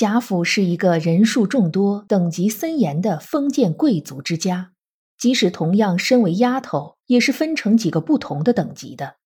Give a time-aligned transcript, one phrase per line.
[0.00, 4.72] 贾府是一个人数众多、等级森严的封建贵族之家，
[5.18, 9.16] 即使同样身为丫头，也是分成几个不同的等级的。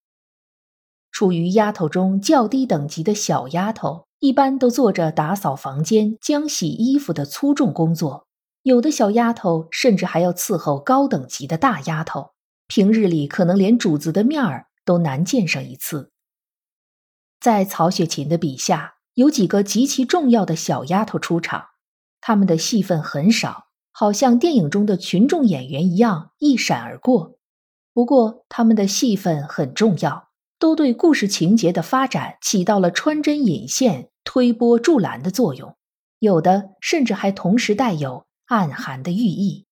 [1.12, 8.26] 处于丫头中较低等级的小丫头，一般都做着打扫房间、浆洗衣服的粗重工作；
[8.64, 12.32] 有的小丫头甚至还要伺候高等级的大丫头，
[12.66, 16.10] 平日里可能连主子的面儿都难见上一次。
[17.40, 18.93] 在曹雪芹的笔下。
[19.14, 21.66] 有几个极其重要的小丫头出场，
[22.20, 27.38] 她们的戏份很少，好像电影中的群众演员一样一闪而过。
[27.92, 35.76] 不过，她们的戏份很重要，都对故事情节的发展起到了穿针引线、推波助澜的作用，
[36.18, 39.66] 有的甚至还同时带有暗含的寓意。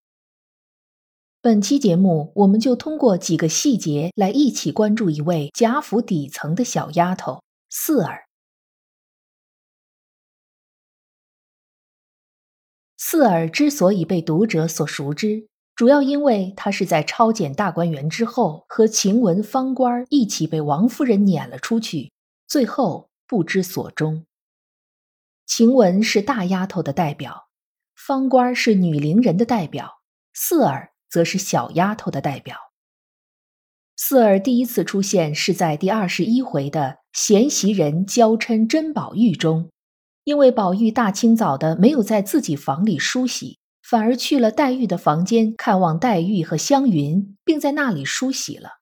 [1.40, 8.26] 本期节目，我们就通过几个细节来一起关注一位贾府底层的小丫头四儿。
[13.12, 22.10] 四儿之所以被读者所熟知，主要因为她是在抄检大观园之后，和晴雯、方官一起被王夫人撵了出去，
[22.48, 24.24] 最后不知所终。
[25.44, 27.48] 晴雯是大丫头的代表，
[27.94, 30.00] 方官是女伶人的代表，
[30.32, 32.56] 四儿则是小丫头的代表。
[33.94, 39.68] 四儿第一次出现是在第二十一回的贤袭人娇嗔珍宝玉中。
[40.24, 48.78] 因为宝玉大清早的没有在自己房里梳洗，反而去了黛玉的房间看望黛玉和湘云，并在那里梳洗了，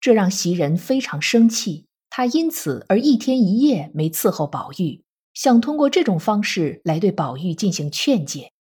[0.00, 1.86] 这让袭人非常生气。
[2.10, 5.02] 他因此而一天一夜没伺候宝玉，
[5.34, 8.52] 想通过这种方式来对宝玉进行劝解。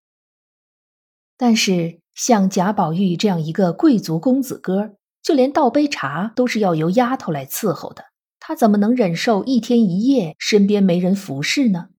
[1.38, 8.06] 但是像贾宝玉这样一个贵族公子哥，就连倒杯茶都是要由丫头来伺候的，
[8.40, 11.90] 他怎么能忍受一天一夜身边没人服侍呢？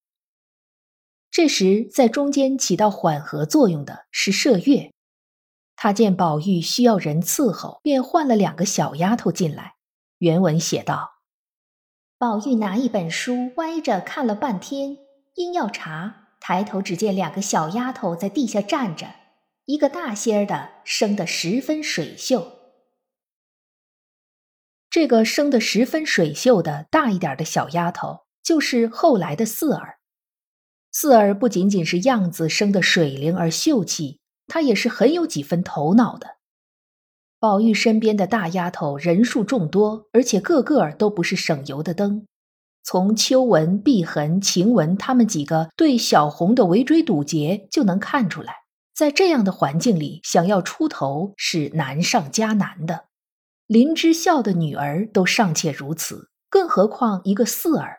[1.36, 4.94] 这时，在中间起到缓和作用的是麝月，
[5.76, 9.74] 他见宝玉需要人伺候，便换了两个小丫头进来。
[10.16, 11.20] 原文写道
[12.16, 14.96] ：“宝玉拿一本书歪着看了半天，
[15.34, 19.06] 因要查，抬头只见两个小丫头在地下站着，
[19.66, 22.50] 一个大些儿的生得十分水秀。
[24.88, 29.95] 这个生得十分水秀的大一点的小丫头，就是后来的四儿。”
[30.98, 36.36] 四儿不仅仅是样子生得水灵而秀气，她也是很有几分头脑的。
[37.38, 42.26] 宝玉身边的大丫头人数众多，而且个个都不是省油的灯。
[42.82, 48.54] 从秋纹、碧痕、晴雯他们几个对小红的围追堵截就能看出来，
[48.94, 53.04] 在这样的环境里，想要出头是难上加难的。
[53.66, 57.98] 林之孝的女儿都尚且如此，更何况一个四儿。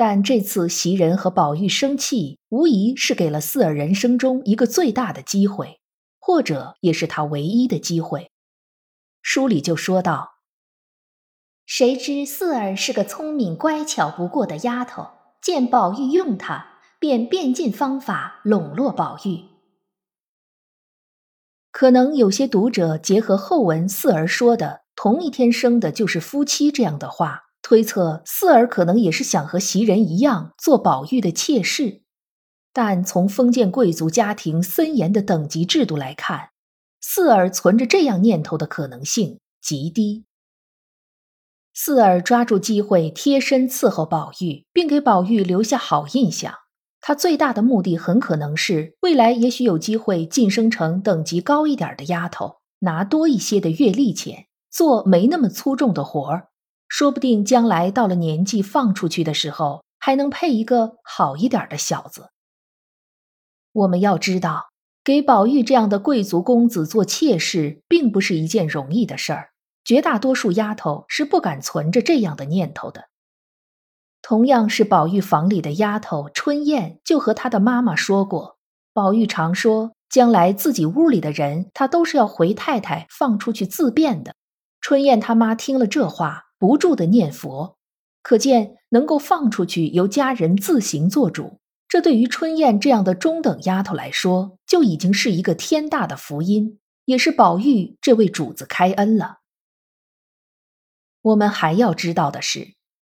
[0.00, 5.80] 但这次袭人和宝玉生气，无疑是给了四儿人生中一个最大的机会，
[6.20, 8.30] 或者也是他唯一的机会。
[9.22, 10.34] 书里就说道
[11.66, 15.08] ：“谁知四儿是个聪明乖巧不过的丫头，
[15.42, 19.46] 见宝玉用她，便变尽方法笼络宝玉。”
[21.72, 27.47] 可能有些读者结合后文四儿说的“同一天生的就是夫妻”这样的话。
[27.62, 32.02] 推测四儿可能也是想和袭人一样做宝玉的妾室，
[32.72, 36.50] 但从封建贵族家庭森严的等级制度来看，
[37.00, 40.24] 四儿存着这样念头的可能性极低。
[41.74, 46.54] 四儿抓住机会贴身伺候宝玉，并给宝玉留下好印象，
[47.00, 56.48] 他最大的目的很可能是未来也许有机会晋升成等级高一点的丫头，拿多一些的月例钱，做没那么粗重的活儿。
[56.98, 62.30] 说不定将来到了年纪放出去的时候，还能配一个好一点的小子。
[63.70, 64.70] 我们要知道，
[65.04, 69.50] 给宝玉这样的贵族公子做妾室，并不是一件容易的事儿。
[69.84, 73.04] 绝大多数丫头是不敢存着这样的念头的。
[74.20, 78.58] 同样是宝玉房里的丫头春燕，就和她的妈妈说过，
[78.92, 84.34] 宝玉常说，将来自己屋里的人，他都是要回太太放出去自便的。
[84.80, 86.46] 春燕他妈听了这话。
[86.58, 87.76] 不住的念佛，
[88.22, 99.38] 可见能够放出去由家人自行做主，这对于春燕这样的中等丫头来说，就已经是一个天大的福音，也是宝玉这位主子开恩了。
[101.22, 102.74] 我们还要知道的是，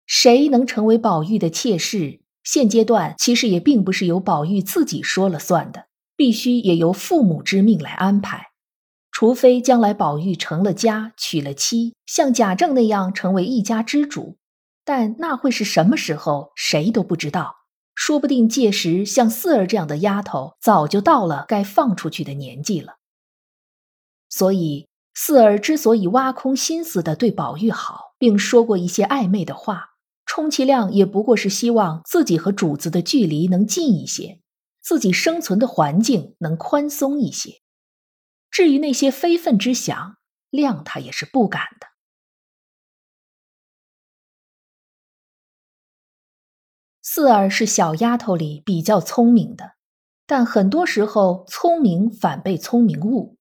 [0.07, 2.21] 谁能成为宝玉的妾室？
[2.45, 5.87] 现阶段其实也并不是由宝玉自己说了算的，
[6.17, 8.48] 必须也由父母之命来安排。
[9.21, 14.37] 除非将来宝玉成了家，娶了妻，像贾政那样成为一家之主，
[14.85, 17.57] 但那会是什么时候，谁都不知道。
[17.97, 22.99] 说不定届时，像四儿这样的丫头早就到了该放出去的年纪了。
[24.29, 29.97] 所以，四儿之所以挖空心思的对宝玉好，并说过一些暧昧的话。
[30.27, 34.39] 充其量也不过是希望自己和主子的距离能近一些，
[34.81, 37.55] 自己生存的环境能宽松一些。
[38.59, 40.17] 至于那些非分之想，
[40.51, 41.87] 谅他也是不敢的。
[47.01, 49.75] 四儿是小丫头里比较聪明的，
[50.27, 53.37] 但很多时候聪明反被聪明误。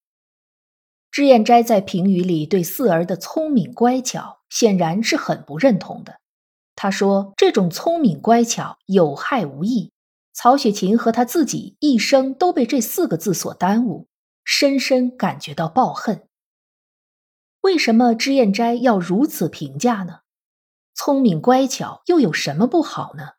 [1.09, 6.19] 脂砚斋在评语里对四儿的聪明乖巧，显然是很不认同的。
[6.75, 9.91] 他说：“这种聪明乖巧有害无益。”
[10.31, 14.07] 曹雪芹和他自己一生都被这四个字所耽误，
[14.49, 16.25] 深深感觉到抱恨。
[17.59, 20.21] 为什么脂砚斋要如此评价呢？
[20.95, 23.31] 聪明乖巧又有什么不好呢？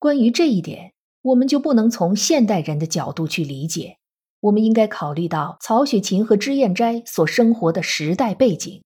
[0.00, 0.92] 关于这一点，
[1.22, 3.98] 我们就不能从现代人的角度去理解，
[4.40, 8.82] 我们应该考虑到曹雪芹和脂砚斋所生活的时代背景。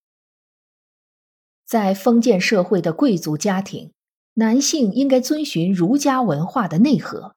[1.64, 3.94] 在封建社会的贵族家庭，
[4.34, 7.34] 男性应该遵循儒家文化的内核，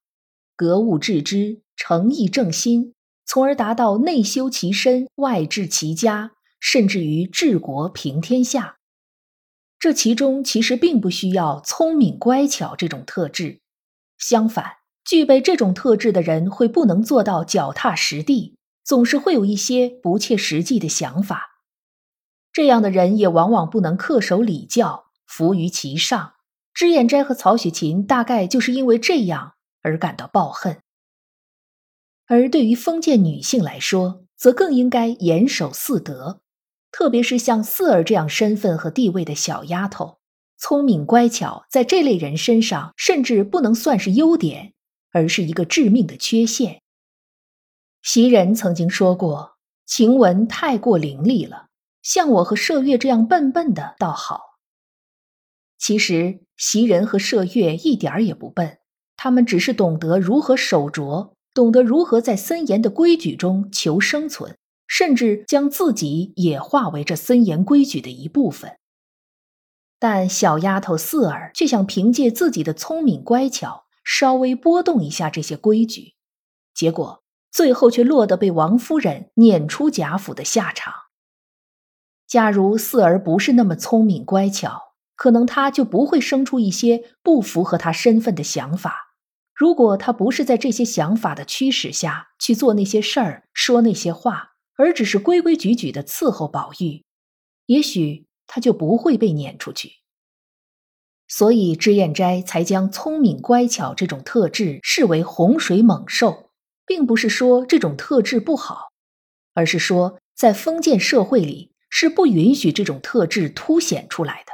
[0.57, 2.93] 格物致知、诚意正心，
[3.25, 8.78] 从而达到内修其身、外治其家，甚至于治国平天下。
[9.80, 13.60] 这其中其实并不需要聪明乖巧这种特质，
[14.18, 21.50] 相反，具备这种特质的人会不能做到脚踏实地，总是会有一些不切实际的想法。
[22.54, 26.34] 这样的人也往往不能恪守礼教，服于其上。
[26.74, 30.82] 脂砚斋和曹雪芹大概就是因为这样而感到抱恨。
[32.33, 36.41] 而对于封建女性来说，则更应该严守四德，
[36.91, 40.18] 特别是像四儿这样身份和地位的小丫头，
[40.57, 44.74] 聪明乖巧，在这类人身上甚至不能算是优点，
[45.12, 46.81] 而是一个致命的缺陷。
[48.01, 51.68] 袭人曾经说过：“晴雯太过伶俐了。”
[52.01, 54.57] 像我和麝月这样笨笨的倒好。
[55.77, 58.79] 其实袭人和麝月一点儿也不笨，
[59.15, 64.57] 他们只是懂得如何守拙，懂得如何在森严的规矩中求生存，
[64.88, 68.77] 甚至将自己也化为这森严规矩的一部分。
[70.00, 76.15] 但小丫头四儿却想凭借自己的聪明乖巧，稍微拨动一下这些规矩，
[76.73, 80.94] 结果最后却落得被王夫人撵出贾府的下场。
[82.27, 89.12] 假如四儿不是那么聪明乖巧，可能他就不会生出一些不符合他身份的想法。
[89.53, 97.03] 如果他不是在这些想法的驱使下去做那些事儿、说那些话，而只是规规矩矩的伺候宝玉，
[97.65, 99.93] 也许他就不会被撵出去。
[101.27, 106.51] 所以脂砚斋才将聪明乖巧这种特质视为洪水猛兽，
[106.86, 108.89] 并不是说这种特质不好，
[109.53, 111.72] 而是说在封建社会里。
[111.95, 114.51] 是不允许这种特质凸显出来的。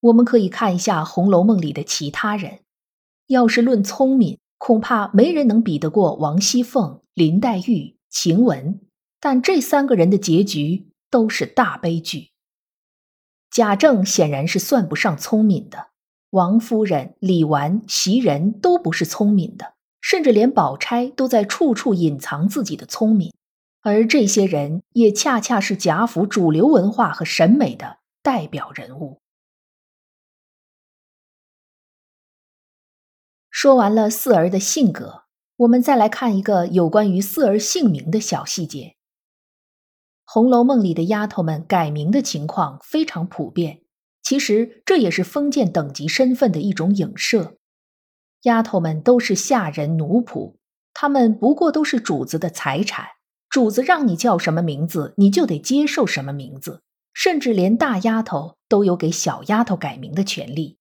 [0.00, 2.60] 我们可以看一下《红楼梦》里的其他人，
[3.26, 8.80] 要是论聪明，恐怕没人能比得过王熙凤、林黛玉、晴雯。
[9.20, 12.30] 但这三个人的结局都是大悲剧。
[13.50, 15.88] 贾政显然是算不上聪明的，
[16.30, 23.32] 王夫人、李纨、袭人都不是聪明的，甚至连宝钗都在处处隐藏自己的聪明。
[23.80, 29.20] 而这些人也恰恰是贾府主流文化和审美的代表人物。
[33.58, 35.22] 说完了四儿的性格，
[35.56, 38.80] 我们再来看一个有关于四儿姓名的小细节。
[40.26, 43.80] 《红楼梦》里的丫头们改名的情况非常普遍，
[44.22, 47.56] 其实这也是封建等级身份的一种影射。
[48.42, 50.56] 丫头们都是下人奴仆，
[50.92, 53.06] 她们不过都是主子的财产。
[53.48, 56.82] 主子让你叫什么名字，你就得接受什么名字，
[57.14, 60.76] 甚至连大丫头都有给小丫头改名的权利。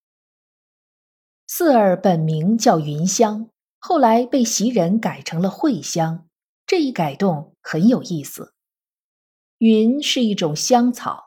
[1.58, 3.48] 四儿本名叫云香，
[3.80, 6.28] 后来被袭人改成了慧香。
[6.68, 8.52] 这一改动很有意思。
[9.60, 11.24] 云是一种香草，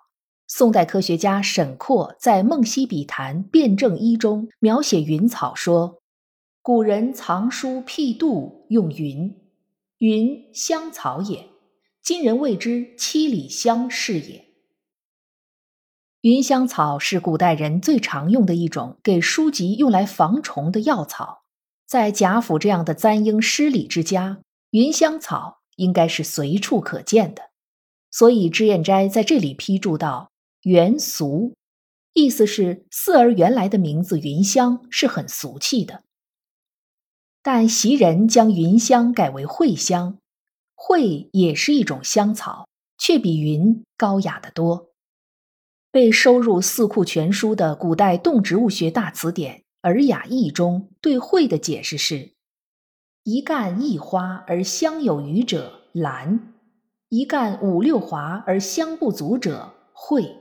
[0.46, 6.02] 宋代科学家沈括在《梦溪笔谈辩证一》中描写云草说
[6.60, 9.34] ：“古人藏书辟度用云，
[9.96, 11.48] 云香草也。
[12.02, 14.44] 今人谓之七里香是也。”
[16.22, 21.42] 云香草是古代人最常用的一种给书籍用来防虫的药草，
[21.86, 27.50] 在贾府这样的簪缨诗礼之家，云香草应该是随处可见的。
[28.10, 30.32] 所以脂砚斋在这里批注道
[30.64, 31.54] ：“元俗”，
[32.14, 36.02] 意思是四儿原来的名字云香是很俗气的。
[37.42, 40.18] 但袭人将云香改为茴香，
[40.74, 42.66] 茴也是一种香草，
[42.98, 44.87] 却比云高雅得多。
[45.90, 52.34] 被收入《四库全书》的古代动植物学大词典《尔雅译》中对茴的解释是：
[53.24, 56.54] 一干一花而香有余者，兰。
[57.08, 60.36] 一干五六华而香不足者，蕙。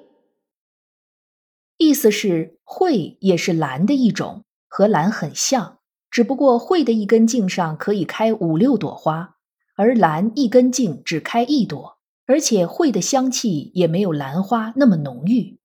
[1.77, 5.79] 意思是蕙也是兰的一种，和兰很像，
[6.11, 9.37] 只不过蕙的一根茎上可以开五六朵花，
[9.77, 11.96] 而兰一根茎只开一朵，
[12.27, 15.57] 而且蕙的香气也没有兰花那么浓郁。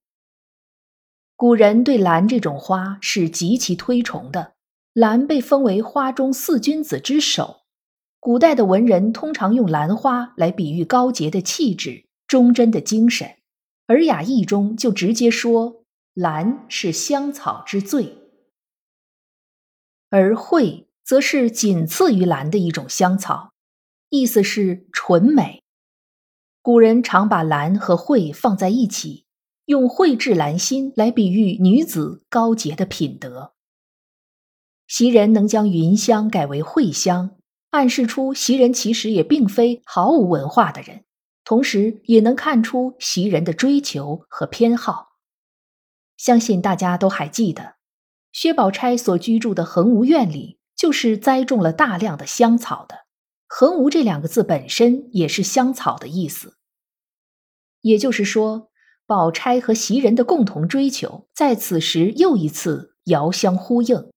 [1.34, 4.54] 古人对兰这种花是极其推崇的，
[4.92, 7.62] 兰被封为花中四君子之首。
[8.20, 13.26] 古代的文人通常用兰花来比喻高洁的气质、忠贞的精神，
[13.86, 18.18] 《尔雅译》中就直接说兰是香草之最，
[20.10, 23.52] 而蕙则是仅次于兰的一种香草，
[24.10, 25.61] 意思是纯美。
[26.62, 29.26] 古人常把兰和蕙放在一起，
[29.64, 33.54] 用蕙质兰心来比喻女子高洁的品德。
[34.86, 37.36] 袭人能将云香改为蕙香。
[37.70, 41.04] 暗示出袭人其实也并非毫无文化的人，
[41.42, 45.14] 同时也能看出袭人的追求和偏好。
[46.18, 47.76] 相信大家都还记得，
[48.30, 53.01] 薛宝钗所居住的恒芜院里就是栽种了大量的香草的。
[53.54, 56.56] 恒无这两个字本身也是香草的意思。
[57.82, 58.70] 也就是说，
[59.04, 64.10] 宝钗和袭人的共同追求在此时又一次遥相呼应，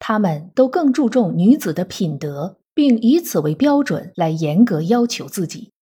[0.00, 2.58] 他们都更注重女子的品德。
[2.74, 5.72] 并以此为标准来严格要求自己，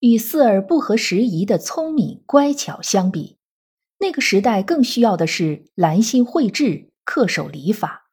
[0.00, 3.38] 与四儿不合时宜的聪明乖巧相比，
[4.00, 8.10] 那个时代更需要的是兰心蕙质、恪守礼法。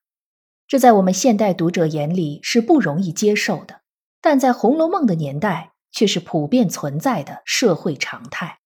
[0.68, 3.81] 这在我们现代读者眼里是不容易接受的，
[4.22, 8.60] 但在《红楼梦》的年代却是普遍存在的社会常态。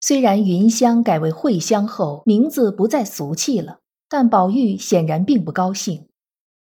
[0.00, 3.80] 虽然云香改为蕙香后，名字不再俗气了。
[4.08, 6.08] 但宝玉显然并不高兴，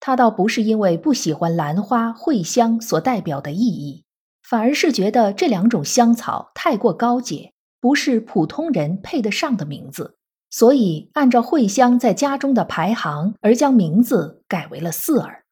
[0.02, 4.04] 他倒不是因为不喜欢兰花、蕙香所代表的意义，
[4.44, 10.18] 反而是觉得这两种香草太过高洁，不是普通人配得上的名字，
[10.52, 15.46] 所以按照蕙香在家中的排行而将名字改为了四儿。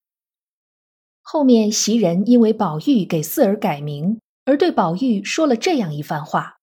[1.23, 6.59] 后面袭人因为宝玉给四儿改名，而对宝玉说了这样一番话：“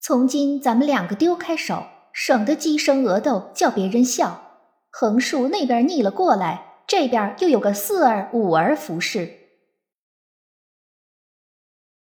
[0.00, 1.84] 从今咱们两个丢开手。”
[2.18, 4.70] 省得鸡生鹅斗，叫别人笑。
[4.90, 9.34] 横竖那边逆了过来，这边又有个四儿、五儿服侍。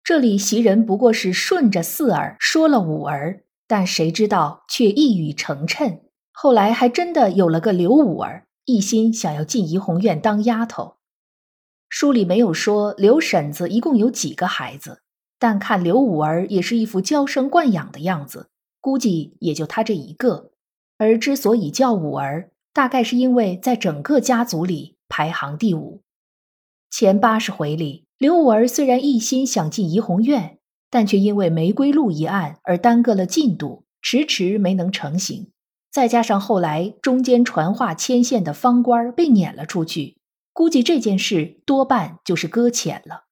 [0.04, 6.02] 这里袭人不过是顺着四儿说了五儿，但谁知道却一语成谶。
[6.32, 10.96] 后来还真的有了个刘五儿，一心想要进怡红院当丫头。
[11.88, 15.02] 书里没有说刘婶子一共有几个孩子，
[15.40, 18.50] 但看刘五儿也是一副娇生惯养的样子。
[18.82, 20.52] 估计也就他这一个，
[20.98, 26.02] 而之所以叫五儿，大概是因为在整个家族里排行第五。
[26.92, 30.55] 前八十回里，刘五儿虽然一心想进怡红院，
[30.96, 35.52] 但却因为玫瑰露一案而耽搁了进度，迟迟没能成行。
[35.92, 40.16] 再加上后来中间传话牵线的方官被撵了出去，
[40.54, 43.26] 估计这件事多半就是搁浅了。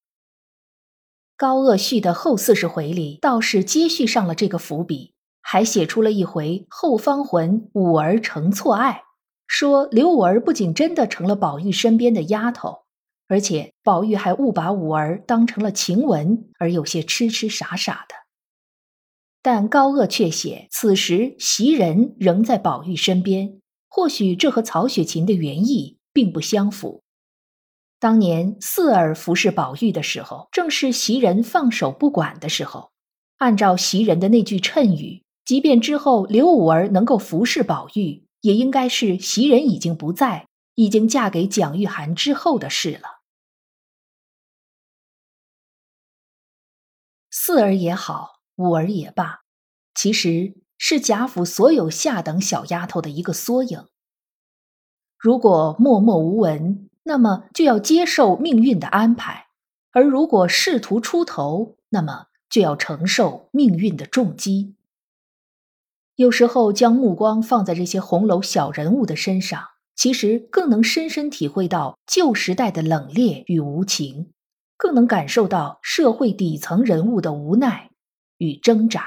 [1.38, 5.14] 高鄂续的后四十回里，倒是接续上了这个伏笔。
[5.42, 9.04] 还写出了一回后方魂五儿成错爱，
[9.48, 12.83] 说刘五儿不仅真的成了宝玉身边的丫头，
[13.34, 18.14] 而且宝玉还误把五儿当成了晴雯，而有些痴痴傻傻的。
[19.42, 23.60] 但高鹗却写此时袭人仍在宝玉身边，
[23.90, 27.02] 或许这和曹雪芹的原意并不相符。
[28.00, 32.92] 当年四儿服侍宝玉的时候，正是袭人放手不管的时候，
[33.38, 35.24] 按照袭人的那句谶语。
[35.44, 43.23] 即便之后刘五儿能够服侍宝玉，也应该是袭人已经不在，已经嫁给蒋玉菡之后的事了。
[47.36, 49.40] 四儿也好，五儿也罢，
[49.96, 53.88] 其实是贾府所有下等小丫头的一个缩影。
[55.18, 59.48] 如果默默无闻，那么就要接受命运的安排；
[59.92, 64.76] 而如果试图出头，那么就要承受命运的重击。
[66.16, 74.32] 有时候，将目光放在这些红楼小人物的身上，其实更能深深体会到旧时代的冷冽与无情，
[74.84, 77.92] 更能感受到社会底层人物的无奈
[78.38, 79.06] 与挣扎。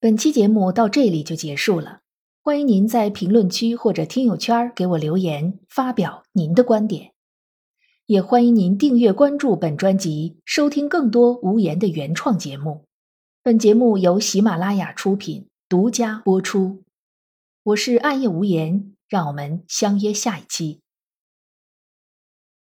[0.00, 2.00] 本期节目到这里就结束了，
[2.42, 7.12] 欢迎您在评论区或者听友圈给我留言，发表您的观点，
[8.06, 12.86] 也欢迎您订阅关注本专辑，收听更多无言的原创节目。
[13.44, 16.82] 本节目由喜马拉雅出品，独家播出。
[17.62, 20.80] 我是暗夜无言，让我们相约下一期。